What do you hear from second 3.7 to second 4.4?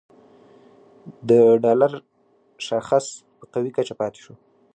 کچه پاتې شو